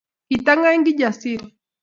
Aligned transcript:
Kitangany 0.29 0.81
Kijasiri 0.87 1.45